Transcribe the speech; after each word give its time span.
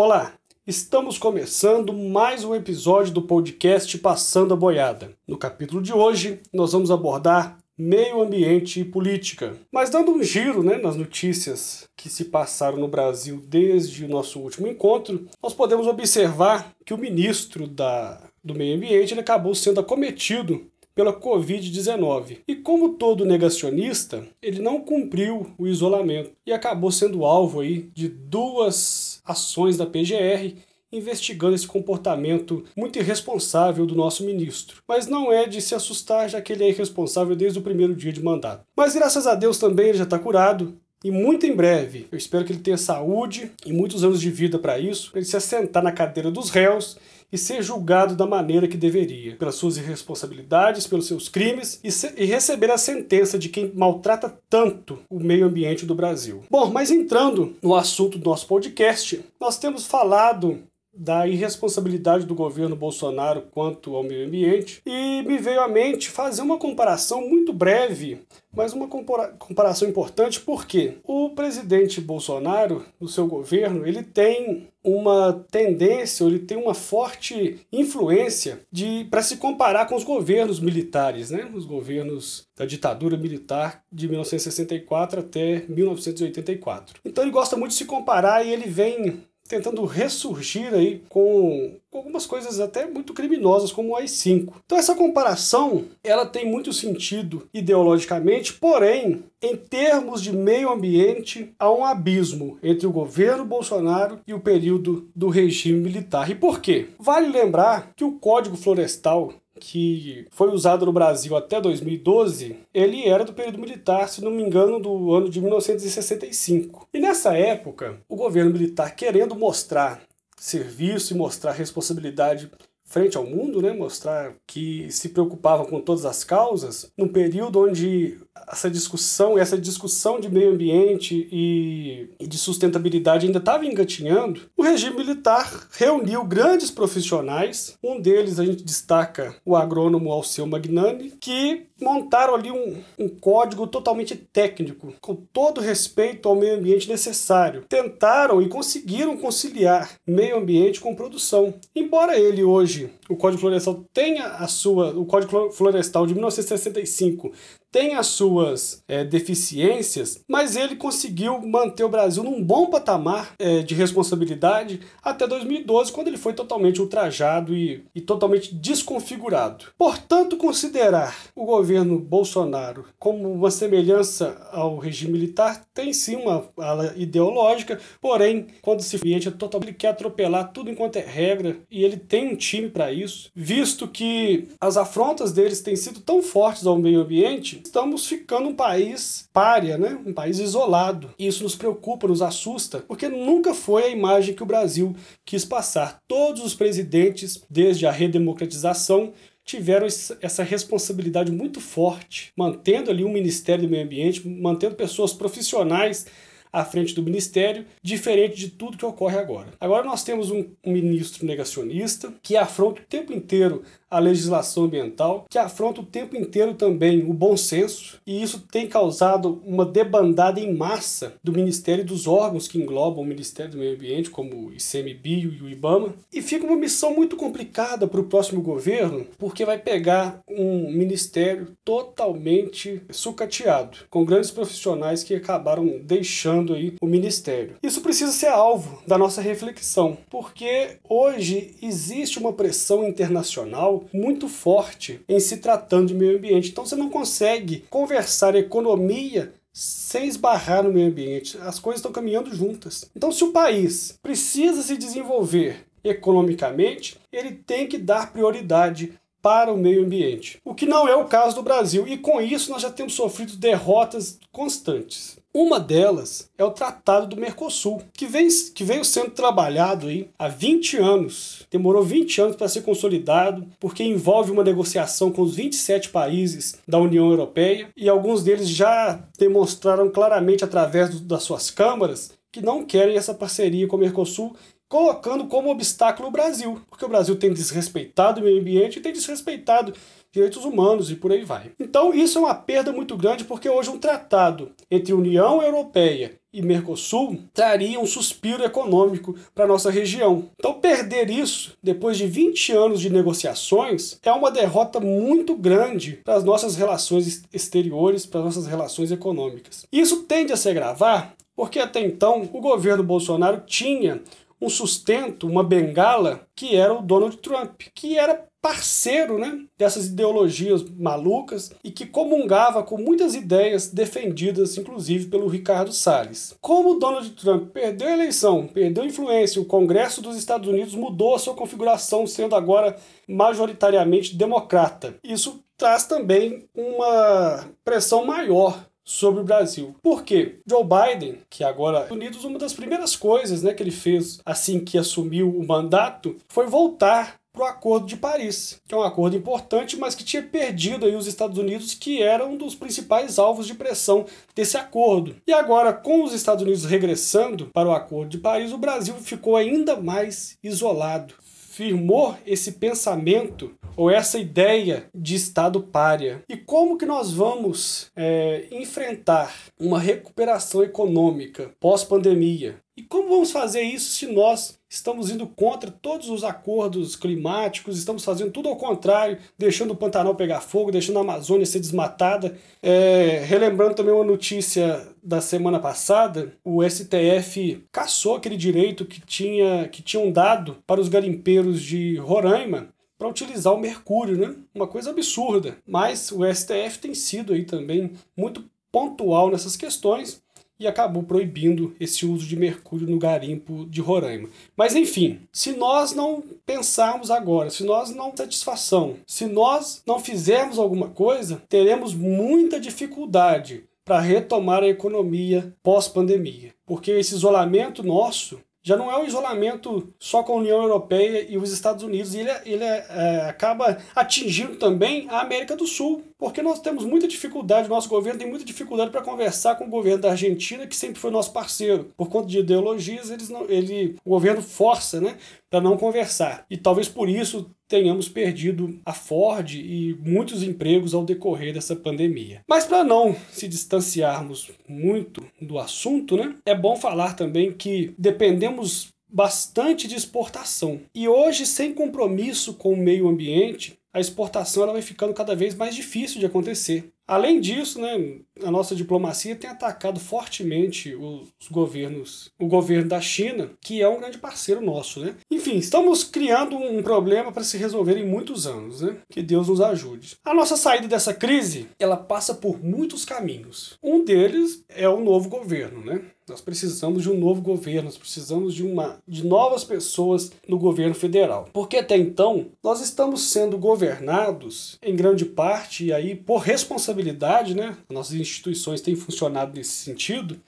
Olá, 0.00 0.32
estamos 0.64 1.18
começando 1.18 1.92
mais 1.92 2.44
um 2.44 2.54
episódio 2.54 3.12
do 3.12 3.20
podcast 3.20 3.98
Passando 3.98 4.54
a 4.54 4.56
Boiada. 4.56 5.10
No 5.26 5.36
capítulo 5.36 5.82
de 5.82 5.92
hoje, 5.92 6.38
nós 6.54 6.70
vamos 6.70 6.92
abordar 6.92 7.58
meio 7.76 8.22
ambiente 8.22 8.78
e 8.78 8.84
política. 8.84 9.56
Mas 9.72 9.90
dando 9.90 10.12
um 10.12 10.22
giro 10.22 10.62
né, 10.62 10.78
nas 10.78 10.94
notícias 10.94 11.88
que 11.96 12.08
se 12.08 12.26
passaram 12.26 12.78
no 12.78 12.86
Brasil 12.86 13.42
desde 13.44 14.04
o 14.04 14.08
nosso 14.08 14.38
último 14.38 14.68
encontro, 14.68 15.26
nós 15.42 15.52
podemos 15.52 15.88
observar 15.88 16.70
que 16.86 16.94
o 16.94 16.98
ministro 16.98 17.66
da, 17.66 18.22
do 18.44 18.54
Meio 18.54 18.76
Ambiente 18.76 19.18
acabou 19.18 19.52
sendo 19.52 19.80
acometido 19.80 20.64
pela 20.98 21.12
Covid-19. 21.12 22.38
E 22.48 22.56
como 22.56 22.94
todo 22.94 23.24
negacionista, 23.24 24.26
ele 24.42 24.60
não 24.60 24.80
cumpriu 24.80 25.46
o 25.56 25.68
isolamento 25.68 26.32
e 26.44 26.52
acabou 26.52 26.90
sendo 26.90 27.24
alvo 27.24 27.60
aí 27.60 27.88
de 27.94 28.08
duas 28.08 29.22
ações 29.24 29.76
da 29.76 29.86
PGR 29.86 30.56
investigando 30.90 31.54
esse 31.54 31.68
comportamento 31.68 32.64
muito 32.76 32.98
irresponsável 32.98 33.86
do 33.86 33.94
nosso 33.94 34.24
ministro. 34.24 34.82
Mas 34.88 35.06
não 35.06 35.32
é 35.32 35.46
de 35.46 35.60
se 35.60 35.72
assustar, 35.72 36.28
já 36.28 36.40
que 36.40 36.52
ele 36.52 36.64
é 36.64 36.70
irresponsável 36.70 37.36
desde 37.36 37.60
o 37.60 37.62
primeiro 37.62 37.94
dia 37.94 38.12
de 38.12 38.20
mandato. 38.20 38.64
Mas 38.76 38.96
graças 38.96 39.24
a 39.24 39.36
Deus 39.36 39.56
também 39.56 39.90
ele 39.90 39.98
já 39.98 40.04
está 40.04 40.18
curado. 40.18 40.74
E 41.04 41.12
muito 41.12 41.46
em 41.46 41.54
breve, 41.54 42.08
eu 42.10 42.18
espero 42.18 42.44
que 42.44 42.50
ele 42.50 42.58
tenha 42.58 42.76
saúde 42.76 43.52
e 43.64 43.72
muitos 43.72 44.02
anos 44.02 44.20
de 44.20 44.32
vida 44.32 44.58
para 44.58 44.80
isso, 44.80 45.12
para 45.12 45.20
ele 45.20 45.28
se 45.28 45.36
assentar 45.36 45.80
na 45.80 45.92
cadeira 45.92 46.28
dos 46.28 46.50
réus 46.50 46.98
e 47.32 47.38
ser 47.38 47.62
julgado 47.62 48.16
da 48.16 48.26
maneira 48.26 48.66
que 48.66 48.76
deveria, 48.76 49.36
pelas 49.36 49.54
suas 49.54 49.76
irresponsabilidades, 49.76 50.86
pelos 50.86 51.06
seus 51.06 51.28
crimes 51.28 51.80
e, 51.84 51.88
e, 52.22 52.24
receber 52.24 52.70
a 52.70 52.78
sentença 52.78 53.38
de 53.38 53.48
quem 53.48 53.72
maltrata 53.74 54.38
tanto 54.48 54.98
o 55.10 55.20
meio 55.20 55.46
ambiente 55.46 55.84
do 55.84 55.94
Brasil. 55.94 56.42
Bom, 56.50 56.70
mas 56.70 56.90
entrando 56.90 57.56
no 57.62 57.74
assunto 57.74 58.18
do 58.18 58.28
nosso 58.28 58.46
podcast, 58.46 59.24
nós 59.40 59.58
temos 59.58 59.86
falado 59.86 60.62
da 60.98 61.26
irresponsabilidade 61.28 62.26
do 62.26 62.34
governo 62.34 62.74
Bolsonaro 62.74 63.42
quanto 63.52 63.94
ao 63.94 64.02
meio 64.02 64.26
ambiente 64.26 64.82
e 64.84 65.22
me 65.22 65.38
veio 65.38 65.60
à 65.60 65.68
mente 65.68 66.10
fazer 66.10 66.42
uma 66.42 66.58
comparação 66.58 67.26
muito 67.26 67.52
breve, 67.52 68.20
mas 68.54 68.72
uma 68.72 68.88
comparação 68.88 69.88
importante 69.88 70.40
porque 70.40 70.94
o 71.04 71.30
presidente 71.30 72.00
Bolsonaro, 72.00 72.84
no 73.00 73.08
seu 73.08 73.26
governo, 73.26 73.86
ele 73.86 74.02
tem 74.02 74.66
uma 74.82 75.44
tendência, 75.50 76.24
ele 76.24 76.38
tem 76.38 76.56
uma 76.56 76.74
forte 76.74 77.60
influência 77.72 78.60
de 78.72 79.06
para 79.10 79.22
se 79.22 79.36
comparar 79.36 79.86
com 79.86 79.94
os 79.94 80.04
governos 80.04 80.60
militares, 80.60 81.30
né? 81.30 81.48
Os 81.54 81.66
governos 81.66 82.46
da 82.56 82.64
ditadura 82.64 83.16
militar 83.16 83.82
de 83.92 84.08
1964 84.08 85.20
até 85.20 85.64
1984. 85.68 87.00
Então 87.04 87.22
ele 87.22 87.30
gosta 87.30 87.56
muito 87.56 87.72
de 87.72 87.78
se 87.78 87.84
comparar 87.84 88.44
e 88.44 88.50
ele 88.50 88.68
vem 88.68 89.22
tentando 89.48 89.84
ressurgir 89.86 90.74
aí 90.74 91.02
com 91.08 91.76
algumas 91.92 92.26
coisas 92.26 92.60
até 92.60 92.86
muito 92.86 93.14
criminosas 93.14 93.72
como 93.72 93.90
o 93.90 93.96
AI-5. 93.96 94.52
Então 94.64 94.78
essa 94.78 94.94
comparação, 94.94 95.86
ela 96.04 96.26
tem 96.26 96.46
muito 96.46 96.72
sentido 96.72 97.48
ideologicamente, 97.52 98.52
porém, 98.52 99.24
em 99.42 99.56
termos 99.56 100.22
de 100.22 100.32
meio 100.32 100.70
ambiente, 100.70 101.52
há 101.58 101.72
um 101.72 101.84
abismo 101.84 102.58
entre 102.62 102.86
o 102.86 102.92
governo 102.92 103.44
Bolsonaro 103.44 104.20
e 104.26 104.34
o 104.34 104.40
período 104.40 105.08
do 105.16 105.28
regime 105.28 105.80
militar. 105.80 106.30
E 106.30 106.34
por 106.34 106.60
quê? 106.60 106.88
Vale 106.98 107.28
lembrar 107.28 107.92
que 107.96 108.04
o 108.04 108.12
Código 108.12 108.56
Florestal 108.56 109.32
que 109.58 110.26
foi 110.30 110.50
usado 110.50 110.86
no 110.86 110.92
Brasil 110.92 111.36
até 111.36 111.60
2012, 111.60 112.56
ele 112.72 113.06
era 113.06 113.24
do 113.24 113.32
período 113.32 113.58
militar, 113.58 114.08
se 114.08 114.22
não 114.22 114.30
me 114.30 114.42
engano, 114.42 114.80
do 114.80 115.14
ano 115.14 115.28
de 115.28 115.40
1965. 115.40 116.88
E 116.92 116.98
nessa 116.98 117.36
época, 117.36 118.00
o 118.08 118.16
governo 118.16 118.52
militar, 118.52 118.94
querendo 118.94 119.34
mostrar 119.34 120.02
serviço 120.36 121.12
e 121.12 121.16
mostrar 121.16 121.52
responsabilidade 121.52 122.50
frente 122.88 123.16
ao 123.16 123.24
mundo, 123.24 123.60
né, 123.60 123.72
mostrar 123.72 124.34
que 124.46 124.90
se 124.90 125.10
preocupava 125.10 125.64
com 125.66 125.80
todas 125.80 126.04
as 126.04 126.24
causas, 126.24 126.90
num 126.96 127.06
período 127.06 127.60
onde 127.60 128.18
essa 128.50 128.70
discussão, 128.70 129.38
essa 129.38 129.58
discussão 129.58 130.18
de 130.18 130.30
meio 130.30 130.50
ambiente 130.52 131.28
e, 131.30 132.08
de 132.18 132.38
sustentabilidade 132.38 133.26
ainda 133.26 133.38
estava 133.38 133.66
engatinhando, 133.66 134.42
o 134.56 134.62
regime 134.62 134.96
militar 134.96 135.68
reuniu 135.72 136.24
grandes 136.24 136.70
profissionais, 136.70 137.76
um 137.82 138.00
deles 138.00 138.38
a 138.38 138.44
gente 138.44 138.64
destaca 138.64 139.36
o 139.44 139.54
agrônomo 139.54 140.10
Alceu 140.10 140.46
Magnani, 140.46 141.12
que 141.20 141.66
montaram 141.80 142.34
ali 142.34 142.50
um, 142.50 142.76
um 142.98 143.08
código 143.08 143.66
totalmente 143.66 144.16
técnico, 144.16 144.94
com 145.00 145.14
todo 145.14 145.60
respeito 145.60 146.28
ao 146.28 146.34
meio 146.34 146.56
ambiente 146.56 146.88
necessário. 146.88 147.64
Tentaram 147.68 148.42
e 148.42 148.48
conseguiram 148.48 149.16
conciliar 149.16 149.90
meio 150.06 150.38
ambiente 150.38 150.80
com 150.80 150.94
produção. 150.94 151.54
Embora 151.74 152.18
ele 152.18 152.42
hoje, 152.42 152.77
o 153.08 153.16
Código 153.16 153.40
Florestal 153.40 153.84
tenha 153.92 154.26
a 154.26 154.48
sua, 154.48 154.90
o 154.90 155.04
Código 155.06 155.50
Florestal 155.50 156.06
de 156.06 156.14
1965 156.14 157.32
tem 157.70 157.94
as 157.94 158.06
suas 158.06 158.82
é, 158.88 159.04
deficiências, 159.04 160.20
mas 160.28 160.56
ele 160.56 160.76
conseguiu 160.76 161.40
manter 161.40 161.84
o 161.84 161.88
Brasil 161.88 162.22
num 162.22 162.42
bom 162.42 162.66
patamar 162.66 163.34
é, 163.38 163.62
de 163.62 163.74
responsabilidade 163.74 164.80
até 165.02 165.26
2012, 165.26 165.92
quando 165.92 166.08
ele 166.08 166.16
foi 166.16 166.32
totalmente 166.32 166.80
ultrajado 166.80 167.54
e, 167.54 167.84
e 167.94 168.00
totalmente 168.00 168.54
desconfigurado. 168.54 169.66
Portanto, 169.76 170.36
considerar 170.36 171.16
o 171.34 171.44
governo 171.44 171.98
Bolsonaro 171.98 172.84
como 172.98 173.30
uma 173.30 173.50
semelhança 173.50 174.48
ao 174.52 174.78
regime 174.78 175.12
militar 175.12 175.64
tem 175.74 175.92
sim 175.92 176.16
uma 176.16 176.48
ala 176.58 176.94
ideológica, 176.96 177.78
porém, 178.00 178.46
quando 178.62 178.82
se 178.82 178.96
ambiente 178.96 179.28
é 179.28 179.30
totalmente, 179.30 179.68
ele 179.68 179.76
quer 179.76 179.88
atropelar 179.88 180.52
tudo 180.52 180.70
enquanto 180.70 180.96
é 180.96 181.00
regra 181.00 181.58
e 181.70 181.84
ele 181.84 181.96
tem 181.96 182.28
um 182.28 182.36
time 182.36 182.68
para 182.68 182.92
isso, 182.92 183.30
visto 183.34 183.88
que 183.88 184.48
as 184.60 184.76
afrontas 184.76 185.32
deles 185.32 185.60
têm 185.60 185.76
sido 185.76 186.00
tão 186.00 186.22
fortes 186.22 186.66
ao 186.66 186.78
meio 186.78 187.00
ambiente 187.00 187.57
estamos 187.64 188.06
ficando 188.06 188.48
um 188.48 188.54
país 188.54 189.28
párea, 189.32 189.76
né? 189.78 189.98
um 190.04 190.12
país 190.12 190.38
isolado. 190.38 191.10
Isso 191.18 191.42
nos 191.42 191.54
preocupa, 191.54 192.08
nos 192.08 192.22
assusta, 192.22 192.80
porque 192.80 193.08
nunca 193.08 193.54
foi 193.54 193.84
a 193.84 193.88
imagem 193.88 194.34
que 194.34 194.42
o 194.42 194.46
Brasil 194.46 194.94
quis 195.24 195.44
passar. 195.44 196.00
Todos 196.06 196.42
os 196.42 196.54
presidentes, 196.54 197.42
desde 197.48 197.86
a 197.86 197.90
redemocratização, 197.90 199.12
tiveram 199.44 199.86
essa 199.86 200.42
responsabilidade 200.42 201.32
muito 201.32 201.58
forte, 201.58 202.32
mantendo 202.36 202.90
ali 202.90 203.02
um 203.02 203.12
Ministério 203.12 203.64
do 203.64 203.70
Meio 203.70 203.84
Ambiente, 203.84 204.28
mantendo 204.28 204.74
pessoas 204.74 205.14
profissionais 205.14 206.06
à 206.52 206.64
frente 206.64 206.94
do 206.94 207.02
ministério, 207.02 207.64
diferente 207.82 208.36
de 208.36 208.50
tudo 208.50 208.76
que 208.76 208.84
ocorre 208.84 209.18
agora. 209.18 209.48
Agora 209.60 209.84
nós 209.84 210.02
temos 210.02 210.30
um, 210.30 210.44
um 210.64 210.72
ministro 210.72 211.26
negacionista 211.26 212.12
que 212.22 212.36
afronta 212.36 212.82
o 212.82 212.84
tempo 212.84 213.12
inteiro 213.12 213.62
a 213.90 213.98
legislação 213.98 214.64
ambiental, 214.64 215.24
que 215.28 215.38
afronta 215.38 215.80
o 215.80 215.86
tempo 215.86 216.16
inteiro 216.16 216.54
também 216.54 217.08
o 217.08 217.12
bom 217.12 217.36
senso, 217.36 217.98
e 218.06 218.22
isso 218.22 218.44
tem 218.50 218.66
causado 218.66 219.40
uma 219.46 219.64
debandada 219.64 220.40
em 220.40 220.54
massa 220.54 221.14
do 221.22 221.32
Ministério 221.32 221.82
e 221.82 221.86
dos 221.86 222.06
órgãos 222.06 222.48
que 222.48 222.58
englobam 222.58 223.02
o 223.02 223.06
Ministério 223.06 223.52
do 223.52 223.58
Meio 223.58 223.74
Ambiente, 223.74 224.10
como 224.10 224.48
o 224.48 224.52
ICMBio 224.52 225.32
e 225.32 225.42
o 225.42 225.48
IBAMA, 225.48 225.94
e 226.12 226.20
fica 226.20 226.46
uma 226.46 226.56
missão 226.56 226.94
muito 226.94 227.16
complicada 227.16 227.86
para 227.86 228.00
o 228.00 228.04
próximo 228.04 228.42
governo, 228.42 229.06
porque 229.18 229.44
vai 229.44 229.58
pegar 229.58 230.20
um 230.28 230.70
ministério 230.70 231.56
totalmente 231.64 232.82
sucateado, 232.90 233.78
com 233.90 234.04
grandes 234.04 234.30
profissionais 234.30 235.02
que 235.02 235.14
acabaram 235.14 235.80
deixando 235.82 236.54
aí 236.54 236.74
o 236.80 236.86
ministério. 236.86 237.56
Isso 237.62 237.80
precisa 237.80 238.12
ser 238.12 238.28
alvo 238.28 238.82
da 238.86 238.98
nossa 238.98 239.20
reflexão, 239.20 239.96
porque 240.10 240.78
hoje 240.88 241.54
existe 241.62 242.18
uma 242.18 242.32
pressão 242.32 242.86
internacional 242.86 243.77
muito 243.92 244.28
forte 244.28 245.00
em 245.08 245.20
se 245.20 245.38
tratando 245.38 245.88
de 245.88 245.94
meio 245.94 246.16
ambiente. 246.16 246.50
Então 246.50 246.64
você 246.64 246.76
não 246.76 246.88
consegue 246.88 247.64
conversar 247.70 248.34
economia 248.34 249.32
sem 249.52 250.06
esbarrar 250.06 250.62
no 250.62 250.72
meio 250.72 250.88
ambiente. 250.88 251.36
As 251.38 251.58
coisas 251.58 251.80
estão 251.80 251.90
caminhando 251.90 252.32
juntas. 252.34 252.88
Então, 252.94 253.10
se 253.10 253.24
o 253.24 253.32
país 253.32 253.98
precisa 254.00 254.62
se 254.62 254.76
desenvolver 254.76 255.66
economicamente, 255.82 256.96
ele 257.12 257.32
tem 257.32 257.66
que 257.66 257.78
dar 257.78 258.12
prioridade 258.12 258.92
para 259.22 259.52
o 259.52 259.56
meio 259.56 259.84
ambiente. 259.84 260.38
O 260.44 260.54
que 260.54 260.66
não 260.66 260.88
é 260.88 260.94
o 260.94 261.04
caso 261.04 261.36
do 261.36 261.42
Brasil, 261.42 261.86
e 261.86 261.98
com 261.98 262.20
isso 262.20 262.50
nós 262.50 262.62
já 262.62 262.70
temos 262.70 262.94
sofrido 262.94 263.36
derrotas 263.36 264.18
constantes. 264.32 265.18
Uma 265.32 265.60
delas 265.60 266.30
é 266.38 266.42
o 266.42 266.50
Tratado 266.50 267.06
do 267.06 267.20
Mercosul, 267.20 267.82
que, 267.92 268.06
vem, 268.06 268.26
que 268.54 268.64
veio 268.64 268.84
sendo 268.84 269.10
trabalhado 269.10 269.86
aí 269.86 270.08
há 270.18 270.26
20 270.26 270.78
anos. 270.78 271.46
Demorou 271.50 271.84
20 271.84 272.20
anos 272.22 272.36
para 272.36 272.48
ser 272.48 272.62
consolidado, 272.62 273.46
porque 273.60 273.84
envolve 273.84 274.30
uma 274.32 274.42
negociação 274.42 275.12
com 275.12 275.22
os 275.22 275.34
27 275.36 275.90
países 275.90 276.58
da 276.66 276.78
União 276.78 277.08
Europeia 277.10 277.68
e 277.76 277.88
alguns 277.88 278.24
deles 278.24 278.48
já 278.48 278.98
demonstraram 279.18 279.90
claramente 279.90 280.44
através 280.44 280.90
do, 280.90 281.00
das 281.00 281.22
suas 281.22 281.50
câmaras 281.50 282.10
que 282.32 282.42
não 282.42 282.64
querem 282.64 282.96
essa 282.96 283.14
parceria 283.14 283.66
com 283.66 283.76
o 283.76 283.78
Mercosul 283.78 284.34
colocando 284.68 285.26
como 285.26 285.50
obstáculo 285.50 286.08
o 286.08 286.12
Brasil, 286.12 286.60
porque 286.68 286.84
o 286.84 286.88
Brasil 286.88 287.16
tem 287.16 287.32
desrespeitado 287.32 288.20
o 288.20 288.24
meio 288.24 288.40
ambiente 288.40 288.78
e 288.78 288.82
tem 288.82 288.92
desrespeitado 288.92 289.72
direitos 290.12 290.44
humanos 290.44 290.90
e 290.90 290.96
por 290.96 291.12
aí 291.12 291.24
vai. 291.24 291.50
Então 291.58 291.94
isso 291.94 292.18
é 292.18 292.20
uma 292.20 292.34
perda 292.34 292.72
muito 292.72 292.96
grande 292.96 293.24
porque 293.24 293.48
hoje 293.48 293.70
um 293.70 293.78
tratado 293.78 294.52
entre 294.70 294.92
União 294.92 295.42
Europeia 295.42 296.18
e 296.32 296.42
Mercosul 296.42 297.18
traria 297.32 297.80
um 297.80 297.86
suspiro 297.86 298.44
econômico 298.44 299.14
para 299.34 299.46
nossa 299.46 299.70
região. 299.70 300.28
Então, 300.38 300.54
perder 300.54 301.08
isso 301.08 301.56
depois 301.62 301.96
de 301.96 302.06
20 302.06 302.52
anos 302.52 302.80
de 302.80 302.90
negociações 302.90 303.98
é 304.02 304.12
uma 304.12 304.30
derrota 304.30 304.78
muito 304.78 305.34
grande 305.34 306.00
para 306.04 306.14
as 306.14 306.24
nossas 306.24 306.54
relações 306.54 307.22
exteriores, 307.32 308.04
para 308.04 308.20
as 308.20 308.26
nossas 308.26 308.46
relações 308.46 308.92
econômicas. 308.92 309.66
Isso 309.72 310.02
tende 310.02 310.32
a 310.32 310.36
se 310.36 310.48
agravar 310.48 311.14
porque 311.34 311.60
até 311.60 311.80
então 311.80 312.28
o 312.32 312.40
governo 312.40 312.82
Bolsonaro 312.82 313.42
tinha 313.46 314.02
um 314.40 314.48
sustento, 314.48 315.26
uma 315.26 315.42
bengala, 315.42 316.26
que 316.34 316.54
era 316.54 316.72
o 316.72 316.82
Donald 316.82 317.16
Trump, 317.18 317.62
que 317.74 317.98
era 317.98 318.26
parceiro 318.40 319.18
né, 319.18 319.44
dessas 319.58 319.86
ideologias 319.86 320.62
malucas 320.62 321.50
e 321.62 321.70
que 321.70 321.84
comungava 321.84 322.62
com 322.62 322.78
muitas 322.78 323.14
ideias 323.14 323.68
defendidas, 323.68 324.56
inclusive, 324.56 325.06
pelo 325.06 325.26
Ricardo 325.26 325.72
Salles. 325.72 326.36
Como 326.40 326.78
Donald 326.78 327.10
Trump 327.10 327.50
perdeu 327.50 327.88
a 327.88 327.92
eleição, 327.92 328.46
perdeu 328.46 328.84
influência, 328.84 329.42
o 329.42 329.44
Congresso 329.44 330.00
dos 330.00 330.16
Estados 330.16 330.48
Unidos 330.48 330.74
mudou 330.74 331.14
a 331.14 331.18
sua 331.18 331.34
configuração, 331.34 332.06
sendo 332.06 332.36
agora 332.36 332.76
majoritariamente 333.08 334.14
democrata. 334.14 334.94
Isso 335.02 335.42
traz 335.56 335.84
também 335.84 336.48
uma 336.54 337.44
pressão 337.64 338.06
maior 338.06 338.67
sobre 338.88 339.20
o 339.20 339.24
Brasil. 339.24 339.76
Por 339.82 340.02
quê? 340.02 340.36
Joe 340.48 340.64
Biden, 340.64 341.18
que 341.28 341.44
agora 341.44 341.92
Unidos, 341.92 342.24
uma 342.24 342.38
das 342.38 342.54
primeiras 342.54 342.96
coisas 342.96 343.42
né, 343.42 343.52
que 343.52 343.62
ele 343.62 343.70
fez 343.70 344.18
assim 344.24 344.60
que 344.60 344.78
assumiu 344.78 345.28
o 345.28 345.46
mandato 345.46 346.16
foi 346.26 346.46
voltar 346.46 347.18
para 347.30 347.42
o 347.42 347.44
Acordo 347.44 347.86
de 347.86 347.96
Paris, 347.96 348.60
que 348.66 348.74
é 348.74 348.78
um 348.78 348.82
acordo 348.82 349.14
importante, 349.14 349.76
mas 349.76 349.94
que 349.94 350.02
tinha 350.02 350.22
perdido 350.22 350.86
aí 350.86 350.96
os 350.96 351.06
Estados 351.06 351.36
Unidos, 351.36 351.74
que 351.74 352.02
era 352.02 352.26
um 352.26 352.36
dos 352.36 352.54
principais 352.54 353.18
alvos 353.18 353.46
de 353.46 353.54
pressão 353.54 354.06
desse 354.34 354.56
acordo. 354.56 355.16
E 355.26 355.32
agora, 355.32 355.72
com 355.72 356.02
os 356.02 356.14
Estados 356.14 356.42
Unidos 356.42 356.64
regressando 356.64 357.50
para 357.52 357.68
o 357.68 357.72
Acordo 357.72 358.10
de 358.10 358.18
Paris, 358.18 358.52
o 358.52 358.58
Brasil 358.58 358.94
ficou 358.94 359.36
ainda 359.36 359.76
mais 359.76 360.38
isolado 360.42 361.14
firmou 361.58 362.16
esse 362.24 362.52
pensamento 362.52 363.50
ou 363.78 363.88
essa 363.88 364.18
ideia 364.18 364.90
de 364.92 365.14
Estado 365.14 365.60
párea. 365.62 366.24
E 366.28 366.36
como 366.36 366.76
que 366.76 366.84
nós 366.84 367.12
vamos 367.12 367.92
é, 367.94 368.48
enfrentar 368.50 369.32
uma 369.58 369.78
recuperação 369.78 370.64
econômica 370.64 371.52
pós-pandemia? 371.60 372.56
E 372.76 372.82
como 372.82 373.08
vamos 373.08 373.30
fazer 373.30 373.62
isso 373.62 373.90
se 373.90 374.06
nós 374.06 374.58
estamos 374.68 375.10
indo 375.10 375.26
contra 375.26 375.70
todos 375.70 376.08
os 376.08 376.22
acordos 376.22 376.94
climáticos, 376.94 377.78
estamos 377.78 378.04
fazendo 378.04 378.30
tudo 378.30 378.48
ao 378.48 378.56
contrário, 378.56 379.18
deixando 379.36 379.72
o 379.72 379.76
Pantanal 379.76 380.14
pegar 380.14 380.40
fogo, 380.40 380.70
deixando 380.70 380.98
a 380.98 381.02
Amazônia 381.02 381.46
ser 381.46 381.58
desmatada? 381.60 382.36
É, 382.62 383.24
relembrando 383.26 383.74
também 383.74 383.94
uma 383.94 384.04
notícia 384.04 384.88
da 385.02 385.20
semana 385.20 385.58
passada, 385.58 386.34
o 386.44 386.62
STF 386.68 387.64
cassou 387.72 388.16
aquele 388.16 388.36
direito 388.36 388.84
que, 388.84 389.00
tinha, 389.00 389.68
que 389.68 389.82
tinham 389.82 390.10
dado 390.12 390.56
para 390.66 390.80
os 390.80 390.88
garimpeiros 390.88 391.62
de 391.62 391.96
Roraima 391.96 392.68
para 392.98 393.08
utilizar 393.08 393.54
o 393.54 393.60
mercúrio, 393.60 394.18
né? 394.18 394.34
Uma 394.54 394.66
coisa 394.66 394.90
absurda. 394.90 395.56
Mas 395.66 396.10
o 396.10 396.24
STF 396.24 396.78
tem 396.80 396.94
sido 396.94 397.32
aí 397.32 397.44
também 397.44 397.92
muito 398.16 398.44
pontual 398.72 399.30
nessas 399.30 399.56
questões 399.56 400.20
e 400.60 400.66
acabou 400.66 401.04
proibindo 401.04 401.74
esse 401.78 402.04
uso 402.04 402.26
de 402.26 402.36
mercúrio 402.36 402.88
no 402.88 402.98
garimpo 402.98 403.64
de 403.66 403.80
Roraima. 403.80 404.28
Mas 404.56 404.74
enfim, 404.74 405.20
se 405.32 405.52
nós 405.52 405.92
não 405.92 406.22
pensarmos 406.44 407.10
agora, 407.10 407.48
se 407.48 407.62
nós 407.62 407.90
não 407.94 408.12
satisfação, 408.16 408.96
se 409.06 409.26
nós 409.26 409.82
não 409.86 410.00
fizermos 410.00 410.58
alguma 410.58 410.88
coisa, 410.88 411.40
teremos 411.48 411.94
muita 411.94 412.58
dificuldade 412.58 413.64
para 413.84 414.00
retomar 414.00 414.62
a 414.62 414.68
economia 414.68 415.54
pós-pandemia. 415.62 416.52
Porque 416.66 416.90
esse 416.90 417.14
isolamento 417.14 417.82
nosso 417.82 418.40
já 418.68 418.76
não 418.76 418.92
é 418.92 418.98
um 418.98 419.06
isolamento 419.06 419.94
só 419.98 420.22
com 420.22 420.34
a 420.34 420.36
União 420.36 420.60
Europeia 420.60 421.26
e 421.26 421.38
os 421.38 421.50
Estados 421.50 421.82
Unidos, 421.82 422.14
ele, 422.14 422.28
ele 422.44 422.62
é, 422.62 423.24
acaba 423.26 423.78
atingindo 423.96 424.56
também 424.56 425.08
a 425.08 425.22
América 425.22 425.56
do 425.56 425.66
Sul, 425.66 426.04
porque 426.18 426.42
nós 426.42 426.60
temos 426.60 426.84
muita 426.84 427.06
dificuldade, 427.06 427.68
nosso 427.68 427.88
governo 427.88 428.18
tem 428.18 428.28
muita 428.28 428.44
dificuldade 428.44 428.90
para 428.90 429.02
conversar 429.02 429.54
com 429.54 429.66
o 429.66 429.70
governo 429.70 430.02
da 430.02 430.10
Argentina, 430.10 430.66
que 430.66 430.74
sempre 430.74 431.00
foi 431.00 431.10
nosso 431.10 431.32
parceiro. 431.32 431.92
Por 431.96 432.08
conta 432.08 432.26
de 432.26 432.40
ideologias, 432.40 433.10
eles 433.10 433.28
não, 433.28 433.48
ele, 433.48 433.94
o 434.04 434.10
governo 434.10 434.42
força 434.42 435.00
né, 435.00 435.16
para 435.48 435.60
não 435.60 435.76
conversar. 435.76 436.44
E 436.50 436.56
talvez 436.56 436.88
por 436.88 437.08
isso 437.08 437.48
tenhamos 437.68 438.08
perdido 438.08 438.80
a 438.84 438.92
Ford 438.92 439.54
e 439.54 439.96
muitos 440.04 440.42
empregos 440.42 440.92
ao 440.92 441.04
decorrer 441.04 441.54
dessa 441.54 441.76
pandemia. 441.76 442.42
Mas 442.48 442.64
para 442.64 442.82
não 442.82 443.14
se 443.30 443.46
distanciarmos 443.46 444.50
muito 444.68 445.22
do 445.40 445.58
assunto, 445.58 446.16
né, 446.16 446.34
é 446.44 446.54
bom 446.54 446.76
falar 446.76 447.14
também 447.14 447.52
que 447.52 447.94
dependemos 447.96 448.88
bastante 449.08 449.88
de 449.88 449.94
exportação. 449.94 450.80
E 450.94 451.08
hoje, 451.08 451.46
sem 451.46 451.72
compromisso 451.72 452.54
com 452.54 452.72
o 452.72 452.76
meio 452.76 453.08
ambiente, 453.08 453.77
a 453.98 454.00
exportação 454.00 454.62
ela 454.62 454.72
vai 454.72 454.82
ficando 454.82 455.12
cada 455.12 455.34
vez 455.34 455.54
mais 455.54 455.74
difícil 455.74 456.20
de 456.20 456.26
acontecer. 456.26 456.92
Além 457.06 457.40
disso, 457.40 457.80
né, 457.80 458.18
a 458.44 458.50
nossa 458.50 458.76
diplomacia 458.76 459.34
tem 459.34 459.48
atacado 459.48 459.98
fortemente 459.98 460.94
os 460.94 461.48
governos, 461.50 462.30
o 462.38 462.46
governo 462.46 462.88
da 462.88 463.00
China, 463.00 463.50
que 463.62 463.80
é 463.80 463.88
um 463.88 463.98
grande 463.98 464.18
parceiro 464.18 464.60
nosso, 464.60 465.00
né? 465.00 465.14
Enfim, 465.30 465.56
estamos 465.56 466.04
criando 466.04 466.56
um 466.56 466.82
problema 466.82 467.32
para 467.32 467.44
se 467.44 467.56
resolver 467.56 467.96
em 467.96 468.06
muitos 468.06 468.46
anos, 468.46 468.82
né? 468.82 468.98
Que 469.10 469.22
Deus 469.22 469.48
nos 469.48 469.60
ajude. 469.60 470.16
A 470.22 470.34
nossa 470.34 470.56
saída 470.56 470.86
dessa 470.86 471.14
crise, 471.14 471.68
ela 471.78 471.96
passa 471.96 472.34
por 472.34 472.62
muitos 472.62 473.06
caminhos. 473.06 473.78
Um 473.82 474.04
deles 474.04 474.62
é 474.68 474.88
o 474.88 475.00
novo 475.00 475.30
governo, 475.30 475.82
né? 475.82 476.02
Nós 476.28 476.40
precisamos 476.40 477.02
de 477.02 477.10
um 477.10 477.18
novo 477.18 477.40
governo, 477.40 477.84
nós 477.84 477.96
precisamos 477.96 478.54
de 478.54 478.62
uma 478.62 478.98
de 479.06 479.26
novas 479.26 479.64
pessoas 479.64 480.30
no 480.46 480.58
governo 480.58 480.94
federal. 480.94 481.48
Porque 481.52 481.78
até 481.78 481.96
então 481.96 482.46
nós 482.62 482.80
estamos 482.80 483.30
sendo 483.30 483.56
governados 483.56 484.78
em 484.82 484.94
grande 484.94 485.24
parte 485.24 485.86
e 485.86 485.92
aí 485.92 486.14
por 486.14 486.38
responsabilidade, 486.38 487.54
né? 487.54 487.76
Nossas 487.90 488.14
instituições 488.14 488.80
têm 488.80 488.94
funcionado 488.94 489.56
nesse 489.56 489.72
sentido. 489.72 490.38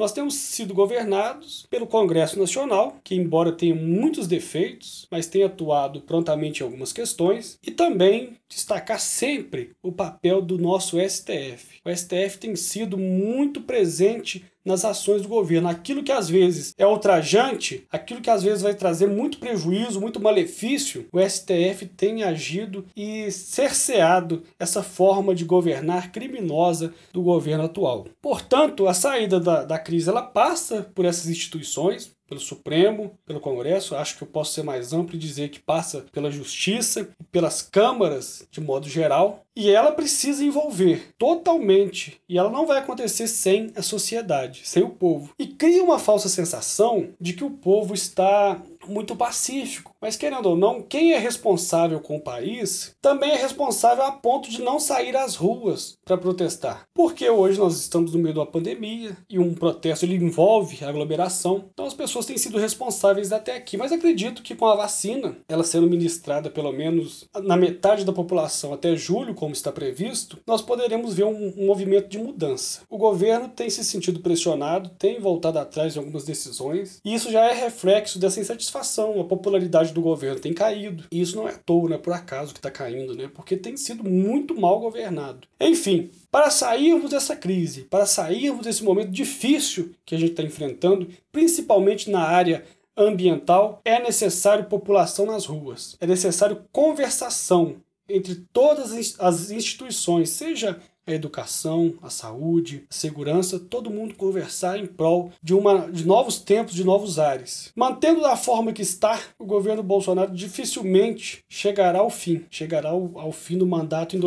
Nós 0.00 0.12
temos 0.12 0.34
sido 0.34 0.72
governados 0.72 1.66
pelo 1.68 1.86
Congresso 1.86 2.38
Nacional, 2.38 2.96
que, 3.04 3.14
embora 3.14 3.52
tenha 3.52 3.74
muitos 3.74 4.26
defeitos, 4.26 5.06
mas 5.10 5.26
tem 5.26 5.42
atuado 5.42 6.00
prontamente 6.00 6.60
em 6.60 6.64
algumas 6.64 6.90
questões, 6.90 7.58
e 7.62 7.70
também 7.70 8.38
destacar 8.48 8.98
sempre 8.98 9.72
o 9.82 9.92
papel 9.92 10.40
do 10.40 10.56
nosso 10.56 10.96
STF. 10.98 11.80
O 11.84 11.94
STF 11.94 12.38
tem 12.38 12.56
sido 12.56 12.96
muito 12.96 13.60
presente 13.60 14.42
nas 14.64 14.84
ações 14.84 15.22
do 15.22 15.28
governo. 15.28 15.68
Aquilo 15.68 16.02
que 16.02 16.12
às 16.12 16.28
vezes 16.28 16.74
é 16.76 16.86
ultrajante, 16.86 17.86
aquilo 17.90 18.20
que 18.20 18.30
às 18.30 18.42
vezes 18.42 18.62
vai 18.62 18.74
trazer 18.74 19.06
muito 19.06 19.38
prejuízo, 19.38 20.00
muito 20.00 20.20
malefício, 20.20 21.06
o 21.12 21.20
STF 21.20 21.86
tem 21.96 22.22
agido 22.22 22.84
e 22.96 23.30
cerceado 23.30 24.42
essa 24.58 24.82
forma 24.82 25.34
de 25.34 25.44
governar 25.44 26.12
criminosa 26.12 26.92
do 27.12 27.22
governo 27.22 27.64
atual. 27.64 28.06
Portanto, 28.20 28.86
a 28.86 28.94
saída 28.94 29.40
da, 29.40 29.64
da 29.64 29.78
crise 29.78 30.08
ela 30.08 30.22
passa 30.22 30.90
por 30.94 31.04
essas 31.04 31.28
instituições, 31.28 32.12
pelo 32.30 32.40
Supremo, 32.40 33.18
pelo 33.26 33.40
Congresso, 33.40 33.96
acho 33.96 34.16
que 34.16 34.22
eu 34.22 34.28
posso 34.28 34.52
ser 34.54 34.62
mais 34.62 34.92
amplo 34.92 35.16
e 35.16 35.18
dizer 35.18 35.48
que 35.48 35.58
passa 35.58 36.06
pela 36.12 36.30
Justiça 36.30 37.10
pelas 37.32 37.60
câmaras 37.60 38.46
de 38.50 38.60
modo 38.60 38.88
geral, 38.88 39.44
e 39.54 39.68
ela 39.70 39.92
precisa 39.92 40.44
envolver 40.44 41.12
totalmente, 41.18 42.20
e 42.28 42.38
ela 42.38 42.50
não 42.50 42.66
vai 42.66 42.78
acontecer 42.78 43.26
sem 43.26 43.72
a 43.74 43.82
sociedade, 43.82 44.62
sem 44.64 44.82
o 44.82 44.90
povo. 44.90 45.34
E 45.38 45.46
cria 45.46 45.82
uma 45.82 45.98
falsa 45.98 46.28
sensação 46.28 47.08
de 47.20 47.32
que 47.32 47.44
o 47.44 47.50
povo 47.50 47.94
está 47.94 48.60
muito 48.86 49.16
pacífico. 49.16 49.94
Mas 50.00 50.16
querendo 50.16 50.46
ou 50.46 50.56
não, 50.56 50.82
quem 50.82 51.12
é 51.12 51.18
responsável 51.18 52.00
com 52.00 52.16
o 52.16 52.20
país 52.20 52.94
também 53.00 53.30
é 53.30 53.36
responsável 53.36 54.04
a 54.04 54.12
ponto 54.12 54.50
de 54.50 54.62
não 54.62 54.78
sair 54.80 55.16
às 55.16 55.36
ruas 55.36 55.98
para 56.04 56.16
protestar. 56.16 56.86
Porque 56.94 57.28
hoje 57.28 57.58
nós 57.58 57.78
estamos 57.78 58.12
no 58.12 58.18
meio 58.18 58.34
de 58.34 58.40
uma 58.40 58.46
pandemia 58.46 59.16
e 59.28 59.38
um 59.38 59.54
protesto 59.54 60.04
ele 60.04 60.16
envolve 60.16 60.84
aglomeração. 60.84 61.64
Então 61.72 61.86
as 61.86 61.94
pessoas 61.94 62.26
têm 62.26 62.38
sido 62.38 62.58
responsáveis 62.58 63.32
até 63.32 63.56
aqui. 63.56 63.76
Mas 63.76 63.92
acredito 63.92 64.42
que 64.42 64.54
com 64.54 64.66
a 64.66 64.76
vacina, 64.76 65.36
ela 65.48 65.64
sendo 65.64 65.88
ministrada 65.88 66.50
pelo 66.50 66.72
menos 66.72 67.28
na 67.42 67.56
metade 67.56 68.04
da 68.04 68.12
população 68.12 68.72
até 68.72 68.96
julho, 68.96 69.34
como 69.34 69.52
está 69.52 69.70
previsto, 69.70 70.38
nós 70.46 70.62
poderemos 70.62 71.14
ver 71.14 71.24
um, 71.24 71.54
um 71.56 71.66
movimento 71.66 72.08
de 72.08 72.18
mudança. 72.18 72.80
O 72.88 72.98
governo 72.98 73.48
tem 73.48 73.68
se 73.68 73.84
sentido 73.84 74.20
pressionado, 74.20 74.90
tem 74.98 75.20
voltado 75.20 75.58
atrás 75.58 75.92
de 75.92 75.98
algumas 75.98 76.24
decisões, 76.24 77.00
e 77.04 77.14
isso 77.14 77.30
já 77.30 77.44
é 77.44 77.52
reflexo 77.52 78.18
dessa 78.18 78.40
insatisfação. 78.40 78.69
A 78.78 79.24
popularidade 79.24 79.92
do 79.92 80.00
governo 80.00 80.40
tem 80.40 80.52
caído. 80.52 81.04
E 81.10 81.20
isso 81.20 81.36
não 81.36 81.48
é 81.48 81.52
à 81.52 81.58
toa, 81.58 81.88
não 81.88 81.96
é 81.96 81.98
por 81.98 82.12
acaso 82.12 82.52
que 82.52 82.58
está 82.58 82.70
caindo, 82.70 83.14
né? 83.14 83.30
Porque 83.34 83.56
tem 83.56 83.76
sido 83.76 84.04
muito 84.04 84.58
mal 84.58 84.80
governado. 84.80 85.46
Enfim, 85.60 86.10
para 86.30 86.50
sairmos 86.50 87.10
dessa 87.10 87.34
crise, 87.36 87.82
para 87.82 88.06
sairmos 88.06 88.64
desse 88.64 88.84
momento 88.84 89.10
difícil 89.10 89.92
que 90.04 90.14
a 90.14 90.18
gente 90.18 90.32
está 90.32 90.42
enfrentando, 90.42 91.08
principalmente 91.32 92.10
na 92.10 92.22
área 92.22 92.64
ambiental, 92.96 93.80
é 93.84 94.00
necessário 94.00 94.66
população 94.66 95.26
nas 95.26 95.46
ruas, 95.46 95.96
é 96.00 96.06
necessário 96.06 96.64
conversação, 96.70 97.76
entre 98.08 98.34
todas 98.52 99.16
as 99.18 99.50
instituições, 99.50 100.30
seja 100.30 100.80
a 101.12 101.16
educação, 101.16 101.94
a 102.02 102.10
saúde, 102.10 102.84
a 102.90 102.94
segurança, 102.94 103.58
todo 103.58 103.90
mundo 103.90 104.14
conversar 104.14 104.78
em 104.78 104.86
prol 104.86 105.30
de, 105.42 105.54
uma, 105.54 105.90
de 105.90 106.06
novos 106.06 106.38
tempos, 106.38 106.74
de 106.74 106.84
novos 106.84 107.18
ares. 107.18 107.72
Mantendo 107.74 108.20
da 108.20 108.36
forma 108.36 108.72
que 108.72 108.82
está, 108.82 109.18
o 109.38 109.44
governo 109.44 109.82
Bolsonaro 109.82 110.32
dificilmente 110.32 111.44
chegará 111.48 112.00
ao 112.00 112.10
fim, 112.10 112.44
chegará 112.50 112.90
ao, 112.90 113.10
ao 113.18 113.32
fim 113.32 113.58
do 113.58 113.66
mandato 113.66 114.16
em 114.16 114.20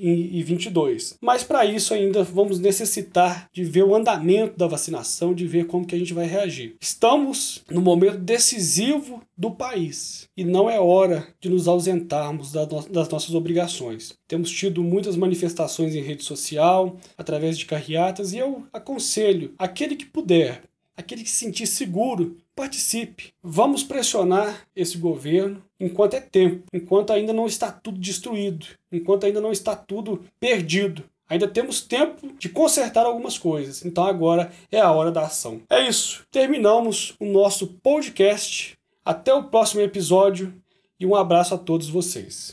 2022. 0.00 1.16
Mas 1.20 1.44
para 1.44 1.64
isso 1.64 1.92
ainda 1.94 2.22
vamos 2.22 2.58
necessitar 2.58 3.48
de 3.52 3.62
ver 3.64 3.84
o 3.84 3.94
andamento 3.94 4.56
da 4.56 4.66
vacinação, 4.66 5.34
de 5.34 5.46
ver 5.46 5.66
como 5.66 5.86
que 5.86 5.94
a 5.94 5.98
gente 5.98 6.14
vai 6.14 6.26
reagir. 6.26 6.76
Estamos 6.80 7.62
no 7.70 7.80
momento 7.80 8.18
decisivo 8.18 9.22
do 9.36 9.50
país 9.50 10.28
e 10.36 10.44
não 10.44 10.68
é 10.68 10.78
hora 10.78 11.26
de 11.40 11.48
nos 11.48 11.66
ausentarmos 11.66 12.52
das 12.52 13.08
nossas 13.08 13.34
obrigações. 13.34 14.14
Temos 14.28 14.50
tido 14.50 14.82
muitas 14.82 15.16
manifestações 15.16 15.94
em 15.94 16.02
rede 16.02 16.24
social, 16.24 16.96
através 17.16 17.58
de 17.58 17.66
carreatas, 17.66 18.32
e 18.32 18.38
eu 18.38 18.64
aconselho 18.72 19.54
aquele 19.58 19.96
que 19.96 20.04
puder, 20.04 20.62
aquele 21.00 21.22
que 21.22 21.30
se 21.30 21.36
sentir 21.36 21.66
seguro, 21.66 22.36
participe. 22.54 23.32
Vamos 23.42 23.82
pressionar 23.82 24.66
esse 24.74 24.96
governo 24.98 25.62
enquanto 25.78 26.14
é 26.14 26.20
tempo, 26.20 26.64
enquanto 26.72 27.12
ainda 27.12 27.32
não 27.32 27.46
está 27.46 27.72
tudo 27.72 27.98
destruído, 27.98 28.66
enquanto 28.92 29.24
ainda 29.24 29.40
não 29.40 29.52
está 29.52 29.74
tudo 29.74 30.24
perdido. 30.38 31.04
Ainda 31.28 31.46
temos 31.46 31.80
tempo 31.80 32.32
de 32.38 32.48
consertar 32.48 33.06
algumas 33.06 33.38
coisas, 33.38 33.84
então 33.84 34.04
agora 34.04 34.50
é 34.70 34.80
a 34.80 34.90
hora 34.90 35.12
da 35.12 35.22
ação. 35.26 35.62
É 35.70 35.86
isso. 35.86 36.24
Terminamos 36.30 37.14
o 37.20 37.24
nosso 37.24 37.68
podcast. 37.68 38.76
Até 39.04 39.32
o 39.32 39.44
próximo 39.44 39.80
episódio 39.80 40.52
e 40.98 41.06
um 41.06 41.14
abraço 41.14 41.54
a 41.54 41.58
todos 41.58 41.88
vocês. 41.88 42.48